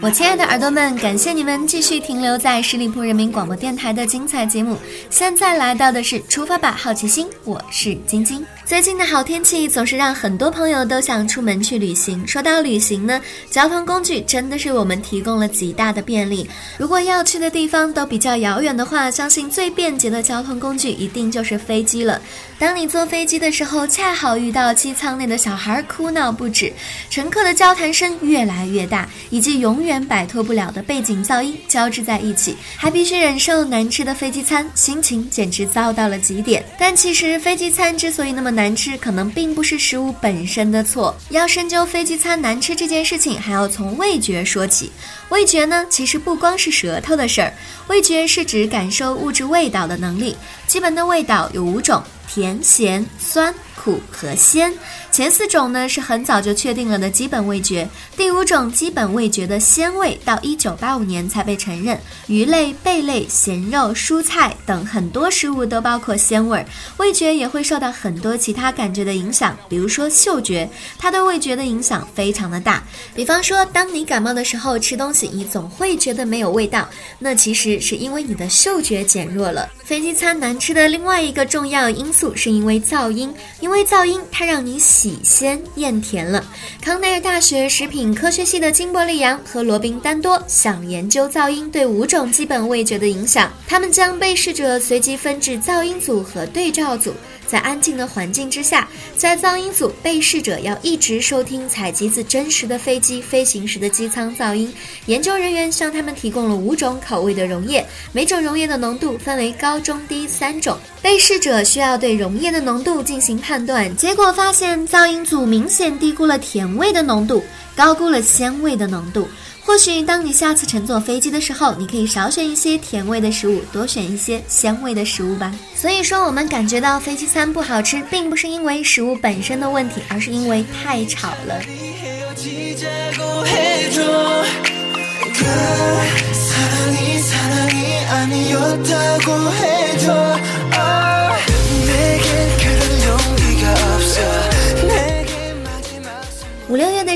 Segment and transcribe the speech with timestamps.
[0.00, 4.76] 我亲爱的耳朵们，感谢你们继续停留在十里铺人民广播电台的精彩节目。
[5.10, 8.46] 现在来到的是出发吧，好奇心，我是晶晶。
[8.68, 12.28] 最近的好天气总是让很多朋友都想出门去旅行。
[12.28, 13.18] 说到旅行呢，
[13.50, 16.46] 交通工具真的是我们提供了极大的便利。
[16.76, 22.20] 如果要去的地方都比较遥远的话，相信最便捷的交通工具一定就是飞机了。
[22.58, 26.70] 当你坐飞机的时候，恰好遇到机舱内的小孩哭闹不止，
[27.08, 36.62] 乘客的交谈声越来越大，以及永远摆脱不了的背景噪音交织在一起，还必须忍受难吃的飞机餐，心情简直糟到了极点。
[36.78, 41.14] 但其实飞机餐之所以那么难吃，可能并不是食物本身的错。
[41.30, 44.90] 要深究飞机餐难吃这件事情，还要从味觉说起。
[45.28, 47.54] 味觉呢，其实不光是舌头的事儿，
[47.86, 50.36] 味觉是指感受物质味道的能力。
[50.66, 53.52] 基本的味道有五种：甜、咸、酸。
[53.80, 54.74] 苦和鲜，
[55.12, 61.96] 前四种呢是很早就确定了的基本味觉，第五种基本味觉的鲜味到一九八五年才被承认。
[62.26, 66.66] 鱼类、贝类、咸肉、蔬菜等很多食物都包括鲜味儿。
[66.96, 70.68] 味觉也会受到很多其他感觉的影响，比如说嗅觉，
[70.98, 72.82] 它对味觉的影响非常的大。
[73.14, 76.86] 比方说，当你感冒的时候吃东西，你总会觉得没有味道，
[77.20, 79.70] 那其实是因为你的嗅觉减弱了。
[79.84, 83.32] 飞机餐难吃的另外一个重要因素是因为噪音。
[83.60, 86.44] 因为噪音，它让你喜鲜厌甜了。
[86.80, 93.52] 康奈尔大学食品科学系的金伯利杨和罗宾丹多想研究噪音对五种基本味觉的影响。
[93.66, 97.12] 他们将被试者随机分至噪音组和对照组。
[97.48, 104.72] 在安静的环境之下，在噪音组，被试者要一直收听采集自真实的飞机飞行时的机舱噪音。
[105.06, 110.76] 研究人员向他们提供了五种口味的溶液，每种溶液的浓度分为高、中、低三种。
[111.00, 117.42] 被试者需要对溶液的浓度进行判断，结果发现噪音组明显低估了甜味的浓度，
[117.74, 119.26] 高估了鲜味的浓度。
[119.68, 125.52] 或许当你下次乘坐飞机的时候，你可以少选一些甜味的食物，多选一些鲜味的食物吧。
[125.74, 131.60] 所以说，我们感觉到飞机餐不好吃，并不是因为食物本身的问题，而是因为太吵了。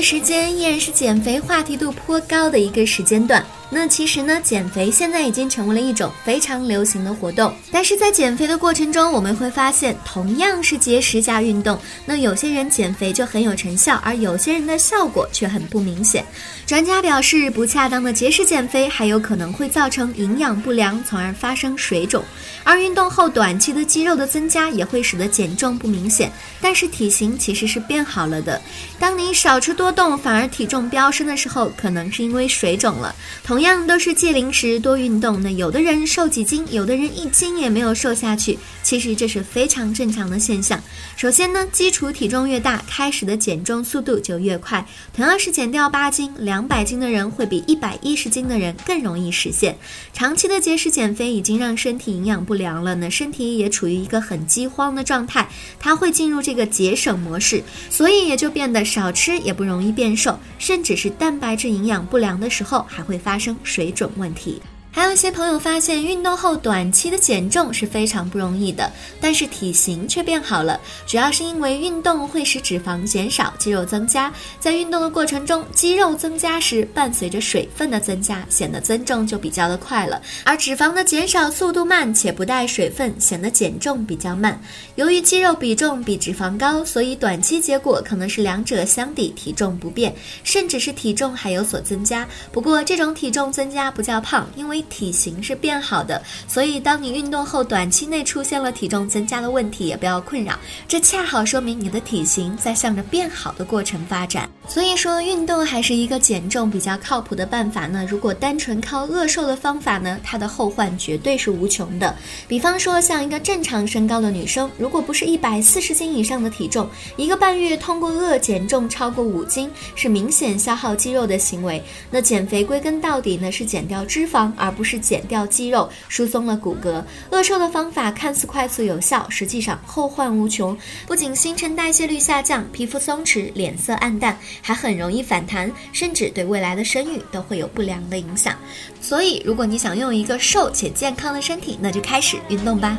[0.03, 3.43] 时间依然是减肥话题度颇高的一个时间段。
[3.73, 7.51] 那其实呢，减肥现在已经成为了一种非常流行的活动。
[7.71, 16.23] 但是在减肥的过程中，我们会发现，同样是节食加运动，那有些人减肥就很有成效，而有些人的效果却很不明显。
[16.67, 22.23] 专家表示，不恰当的节食减肥还有可能会造成营养不良，从而发生水肿。
[22.63, 28.61] 而运动后短期的肌肉的增加也会使得减重不明显，但是体型其实是变好了的。
[28.99, 33.13] 当你少吃多动，反而体重飙升的时候，可能是因为水肿了。
[33.43, 40.83] 同一样都是戒零食多运动，那有的人瘦几斤，有的人一斤也没有瘦下去，其实这是非常正常的现象。
[41.15, 44.85] 首先呢，基础体重越大，开始的减重速度就越快。
[45.15, 49.77] 同样是减掉八斤、两百斤的人，会比一百一十斤的人更容易实现。
[50.11, 55.47] 长期的节食减肥已经让身体营养不良了，那身体也处于一个很饥荒的状态，
[55.79, 63.52] 它会进入这个节省模式，所以也就变得少吃也不容易变瘦，甚至是蛋白质营养不良的时候还会发生。
[63.63, 64.61] 水准问题。
[64.95, 74.31] 还有一些朋友发现，运动后短期的减重是非常不容易的，但是体型却变好了，主要是因为运动会使脂肪减少，肌肉增加。
[74.59, 80.21] 在运动的过程中，肌肉增加时伴随着水分的增加，显得增重就比较的快了。
[80.43, 84.61] 而脂肪的减少速度慢且不带水分，显得减重比较慢。
[84.93, 90.13] 由于肌肉比重比脂肪高，所以短期结果可能是两者相抵，体重不变，
[90.43, 92.27] 甚至是体重还有所增加。
[92.51, 100.57] 不过这种体重增加不叫胖，因为体型是变好的，所以当你运动后短期内出现了体重增加的问题，也不要困扰，
[100.87, 104.49] 这恰好说明你的体型在向着变好的过程发展。
[104.67, 108.05] 所以说，运动还是一个减重比较靠谱的办法呢。
[108.09, 112.13] 如果单纯靠饿瘦的方法呢，它的后患绝对是无穷的。
[112.47, 121.83] 比方说，像一个正常身高的女生，如果不是一百四十斤以上的体重，一个半月通过饿减重超过五斤，是明显消耗肌肉的行为。
[122.09, 124.72] 那减肥归根到底呢，是减掉脂肪而。
[124.73, 127.03] 不是减掉肌肉、疏松了骨骼。
[127.31, 130.77] 饿瘦的方法看似快速有效，实际上后患无穷。
[131.07, 138.55] 不仅新陈代谢率下降，皮肤松弛，脸色暗淡，还很容易反弹，甚至对未来的生育都会有不良的影响。
[138.99, 142.97] 所以，如果你想拥有一个瘦且健康的身体，那就开始运动吧。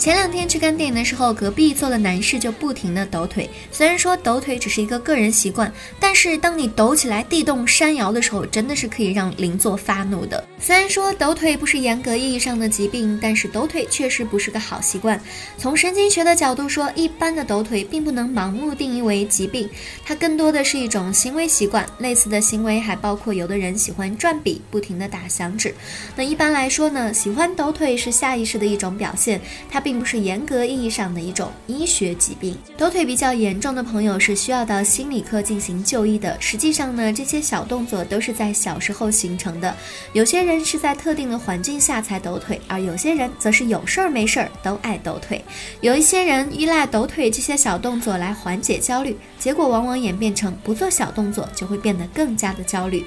[0.00, 3.50] 前两天去看电影的时候，隔壁坐的男士就不停的抖腿。
[3.70, 5.70] 虽然说抖腿只是一个个人习惯，
[6.00, 10.42] 但是当你抖起来地动山摇的时候，真的是可以让邻座发怒的。
[10.60, 15.20] 虽然说抖腿不是严格意义上的疾病，但是抖腿确实不是个好习惯。
[15.58, 19.68] 从神经学的角度说，一般的抖腿并不能盲目定义为疾病，
[20.04, 21.84] 它更多的是一种行为习惯。
[21.98, 25.74] 类似的行为还包括有的人喜欢转笔，不停地打响指。
[26.14, 29.80] 那一般来说呢，喜欢抖腿是下意识的一种表现，它。
[29.82, 32.54] 并不是严格意义上的一种医学疾病。
[32.76, 36.36] 抖腿比较严重的朋友是需要到心理科进行就医的。
[36.38, 39.74] 实际上呢，这些小动作都是在小时候形成的。
[40.12, 45.42] 有些人人是在特定的环境下才抖腿，而有些人则是有事儿没事儿都爱抖腿。
[45.80, 53.04] 有一些人依赖抖腿这些小动作来缓解焦虑，结果往往演变成不做小动作就会变得更加的焦虑。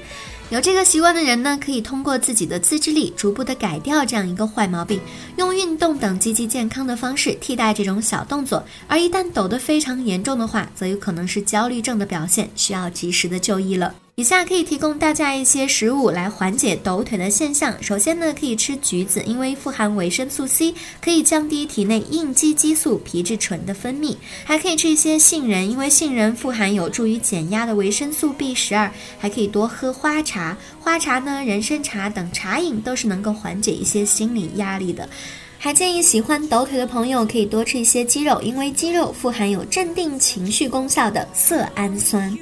[0.49, 5.01] 有这个习惯的人呢，可以通过自己的自制力，逐步的改掉这样一个坏毛病，
[5.37, 8.63] 用运动等积极健康的方式替代这种小动作。
[8.87, 13.95] 而一旦抖得非常严重的话，则有可能是焦虑症的表现，需要及时的就医了。
[14.15, 17.81] 以下可以提供大家一些食物来缓解抖腿的现象。
[17.81, 24.15] 首先呢，可以吃橘子，因为富含维生素 C，可以降低体内应激激素皮质醇的分泌。
[24.43, 28.91] 还可以吃一些杏仁，因为杏仁富含有助于减压的维生素 B 十二。
[29.17, 35.09] 还可以多喝花茶，花茶呢、人参茶等茶饮都是能够缓解一些心理压力的。
[35.57, 42.37] 还建议喜欢抖腿的朋友可以多吃一些鸡肉，因为鸡肉富含有镇定情绪功效的色氨酸。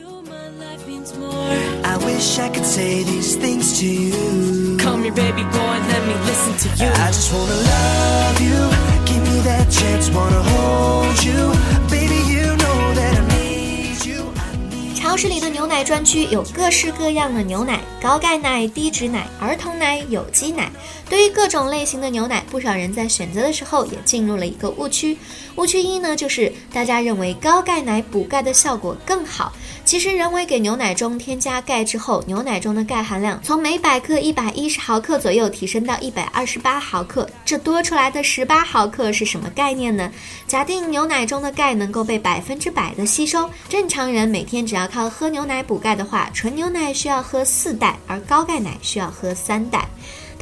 [1.91, 4.77] I wish I could say these things to you.
[4.77, 6.89] Come here, baby boy, let me listen to you.
[6.89, 8.59] I just wanna love you.
[9.05, 11.51] Give me that chance, wanna hold you.
[11.89, 14.23] Baby, you know that I need you.
[14.37, 20.71] I need 超市里的牛奶专区有各式各样的牛奶，高钙奶、低脂奶、儿童奶、有机奶。
[21.09, 25.17] 对于各种类型的牛奶，不少人在选择的时候也进入了一个误区。
[25.57, 29.51] 误区一呢，就是大家认为高钙奶补钙的效果更好。
[29.91, 37.29] 其实，人为给牛奶中添加钙之后，牛奶中的钙含量从每百克一百一十毫克左右提升到一百二十八毫克。
[37.43, 40.09] 这多出来的十八毫克是什么概念呢？
[40.47, 49.89] 假定牛奶中的钙能够被百分之百的吸收，正常人每天只要靠喝牛奶补钙的话，纯牛奶需要喝四袋，而高钙奶需要喝三袋。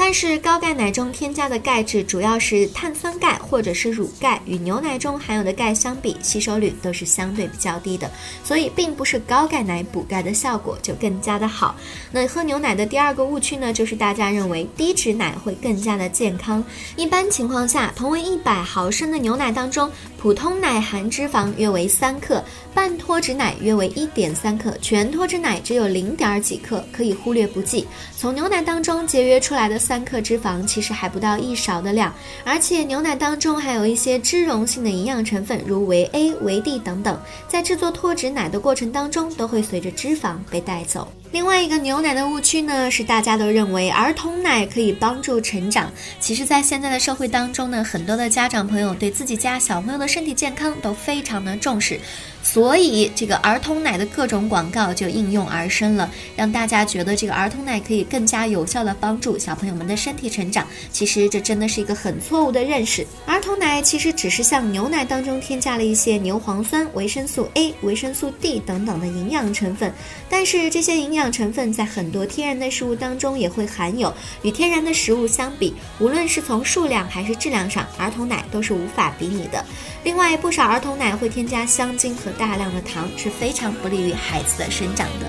[0.02, 8.10] 但是高钙奶中添加的钙质主要是碳酸钙或者是乳钙，与牛奶中含有的钙相比，吸收率都是相对比较低的，
[8.42, 11.76] 所以并不是高钙奶补钙的效果就更加的好。
[12.14, 16.64] 那喝牛奶的第二个误区呢，就是大家认为低脂奶会更加的健康。
[16.96, 22.44] 一般情况下，同为一百毫升的牛奶当中，普通奶含脂肪约为三克，
[22.74, 27.88] 半脱脂奶约为一点三克，全脱脂奶只有零点几克，可以忽略不计。
[28.16, 29.80] 从牛奶当中节约出来的。
[29.90, 32.14] 三克脂肪其实还不到一勺的量，
[32.44, 41.08] 而且牛奶当中还有一些脂溶性的营养成分，如维 A、维 D 等等，在制作脱脂奶的过程当中，都会随着脂肪被带走。
[41.32, 45.92] 另外一个牛奶的误区呢，是大家都认为儿童奶可以帮助成长。
[46.20, 52.00] 其实，在现在的社会当中呢，很多的家长朋友对自己家小朋友的身体健康都非常的重视，
[52.42, 60.66] 所以这个儿童奶的各种广告就应运而生了，让大家觉得这个儿童奶可以更加有效的帮助小朋友们的身体成长。
[60.92, 63.06] 其实这真的是一个很错误的认识。
[63.28, 69.94] 儿童奶其实只是像牛奶当中添加了一些牛磺酸、维生素 A、维生素 D 等等的营养成分，
[70.28, 71.20] 但是这些营养。
[71.20, 79.62] 营养成分在很多天然的食物当中也会含有，与天然的食物相比，无论是从数量还是质量上，儿童奶都是无法比拟的。
[80.02, 85.26] 另外，不少儿童奶会添加香精和大量的糖，是非常不利于孩子的生长的。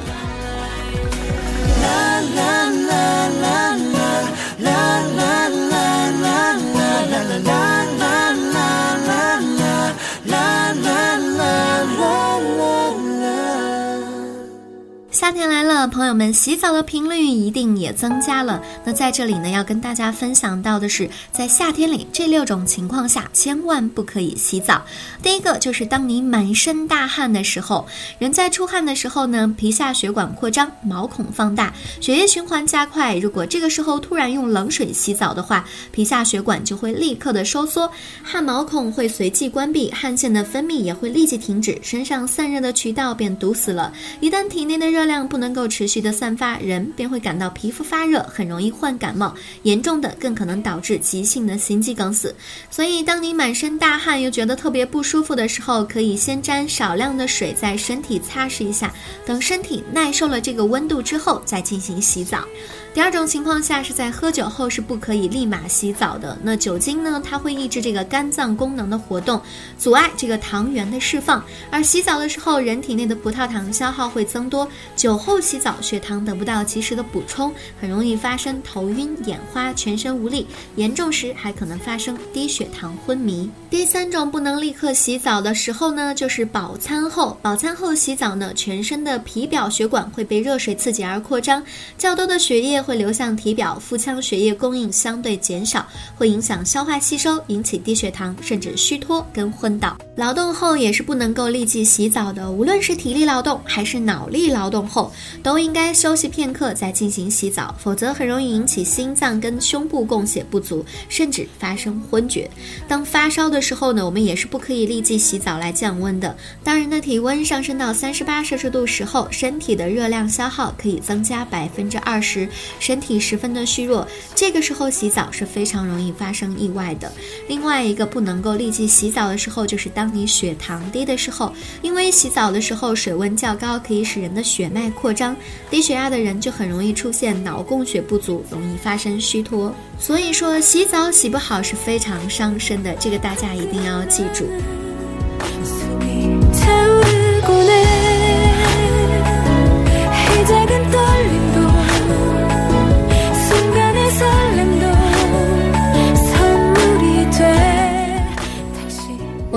[15.30, 15.86] 夏天来了。
[15.86, 18.60] 朋友们洗澡的频率一定也增加了。
[18.84, 24.82] 那在这里呢，要跟大家分享到的是，在夏天里这六种情况下千万不可以洗澡。
[25.22, 27.86] 第一个就是当你满身大汗的时候，
[28.18, 33.14] 人在出汗的时候呢，皮下血管扩张，毛孔放大，血液循环加快。
[33.14, 37.88] 如果这个时候突然用冷水洗澡的话，皮下血管就会立刻的收缩，
[38.24, 43.92] 汗毛孔会随即关闭，汗腺的分泌也会立即停止，身上散热的渠道便堵死了。
[44.18, 52.34] 一旦体内的热量不能够持续的散发，人便会感到皮肤发热，很容易患感冒，严重的更可能导致急性的心肌梗死。
[52.70, 58.92] 所以，当你满身大汗又觉得特别不舒服的时候，可以先沾少量的水在身体擦拭一下，
[59.24, 62.44] 等身体耐受了这个温度之后再进行洗澡。
[62.92, 66.36] 第二种情况下是在喝酒后是不可以立马洗澡的。
[66.42, 69.40] 那酒精呢，它会抑制这个肝脏功能的活动，
[69.78, 71.40] 阻碍这个糖原的释放。
[71.70, 83.50] 而洗澡的时候，人体内的葡萄糖消耗会增多，酒酒后洗澡，血糖得不到及时的补充，很容易发生头晕、眼花、全身无力，严重时还可能发生低血糖、昏迷。
[83.68, 87.36] 第三种不能立刻洗澡的时候呢，就是饱餐后。
[87.42, 91.60] 饱餐后洗澡呢，全身的皮表血管会被热水刺激而扩张，
[91.98, 92.80] 较多的血液。
[92.80, 95.84] 会流向体表，腹腔血液供应相对减少，
[96.16, 99.98] 会影响消化吸收，引起低血糖，甚至虚脱跟昏倒。
[100.14, 104.99] 劳动后也是不能够立即洗澡的，无论是体力劳动还是脑力劳动后，
[105.42, 112.50] 都应该休息片刻再进行洗澡，否则很容易引起心脏跟胸部供血不足，甚至发生昏厥。
[112.88, 116.36] 当发烧的时候呢，我们也是不可以立即洗澡来降温的。
[116.64, 122.48] 当人的体温上升到三十八摄氏度时候，身体的热量消耗可以增加百分之二十。
[122.78, 127.12] 身体十分的虚弱，这个时候洗澡是非常容易发生意外的。
[127.48, 131.52] 另外一个不能够立即洗澡的时候，就是当你血糖低的时候，
[131.82, 135.36] 因为洗澡的时候水温较高，可以使人的血脉扩张，
[135.68, 139.74] 低血压的人就很容易出现脑供血不足，容易发生虚脱。
[139.98, 144.48] 所以说洗澡洗不好是非常伤身的，这个大家一定要记住。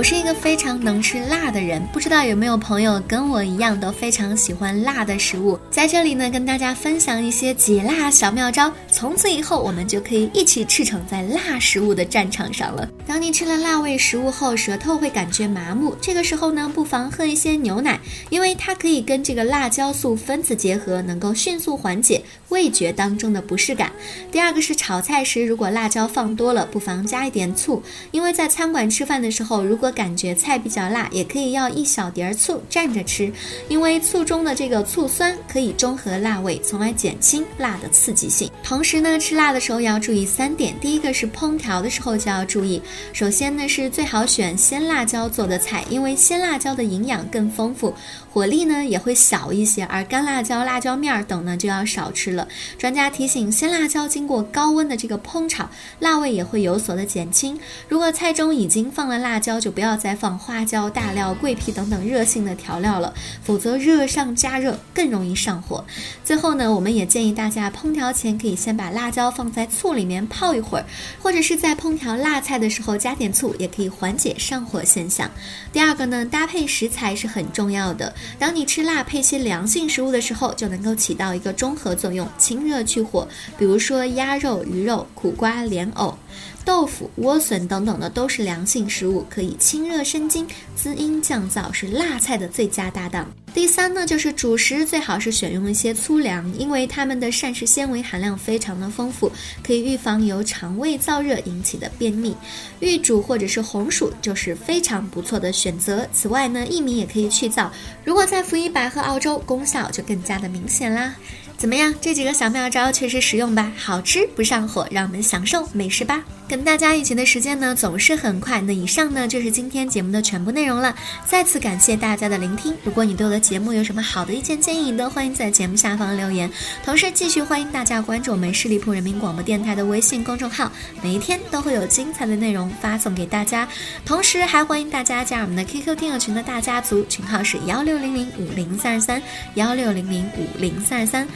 [0.04, 5.58] 我是一个非常能吃辣的人，不知道有没有朋友跟我一样都非常喜欢辣的食物。
[5.72, 12.86] 在这里呢，跟大家分享一些解辣小妙招，从此以后我们就可以一起驰骋在辣食物的战场上了。
[13.08, 17.98] 当你吃了辣味食物后，舌头会感觉麻木，这个时候呢，不妨喝一些牛奶，
[18.30, 23.90] 因为它可以跟这个辣椒素分子结合，能够迅速缓解味觉当中的不适感。
[24.30, 27.82] 第二个是炒菜时，如果辣椒放多了，不妨加一点醋，
[28.12, 33.32] 因为在餐馆吃饭的时候，如果感觉菜比较辣，也可以要一小碟儿醋蘸着吃，
[33.70, 38.52] 因为醋中的这个醋酸可以中和辣味，从而减轻辣的刺激性。
[38.64, 42.82] 同时呢，吃辣的时候也要注意三点：第一个是烹调的时候就要注意，
[43.12, 47.94] 首先呢是最好选鲜辣椒做的菜，因为鲜辣椒的营养更丰富，
[48.32, 52.48] 火力呢也会小一些，而干辣椒、辣椒面等呢就要少吃了。
[52.78, 55.70] 专家提醒，鲜辣椒经过高温的这个烹炒，
[56.00, 57.60] 辣味也会有所的减轻。
[57.90, 63.14] 如果菜中已经放了辣椒，就不要不要再放花椒、大料、桂皮等等热性的调料了，
[63.44, 65.84] 否则热上加热更容易上火。
[66.24, 70.86] 最后呢，我们也建议大家烹调前可以先把辣椒放在醋里面泡一会儿，
[71.22, 75.30] 或者是在烹调辣菜的时候加点醋，也可以缓解上火现象。
[75.74, 78.16] 第二个呢，搭配食材是很重要的。
[78.40, 83.28] 当你吃辣配些凉性食物的时候，就能够起到一个中和作用，清热去火。
[83.58, 86.18] 比如说鸭肉、鱼肉、苦瓜、莲藕。
[86.66, 93.28] 豆腐、莴笋等等的都是凉性食物，可以清清热生津、滋阴降燥，是辣菜的最佳搭档。
[93.56, 99.32] 第三呢，就是主食最好是选用一些粗粮，因为它们的膳食纤维含量非常的丰富，
[99.64, 102.36] 可以预防由肠胃燥热引起的便秘。
[102.82, 106.08] 玉煮或者是红薯就是非常不错的选择。
[106.14, 107.68] 此外呢，薏米也可以去燥，
[108.06, 111.16] 如果再辅以百合、澳洲，功效就更加的明显啦。
[111.58, 111.94] 怎么样？
[112.02, 113.72] 这几个小妙招确实实用吧？
[113.78, 116.22] 好吃不上火，让我们享受美食吧！
[116.46, 118.60] 跟大家一起的时间呢总是很快。
[118.60, 120.94] 那以上呢就是今天节目的全部内容了。
[121.26, 122.76] 再次感谢大家的聆听。
[122.84, 126.52] 如果你对我的节目有什么好的意见建议，都欢迎在节目下方留言。
[126.84, 130.70] 同时，继续欢迎大家关注我们十里铺人民广播电台的微信公众号，
[131.02, 133.66] 每一天都会有精彩的内容发送给大家。
[134.06, 139.22] 同时，还欢迎大家加入我们的 QQ 听友群的大家族，群号是幺六零零五零三二三
[139.56, 141.26] 幺六零零五零三二三。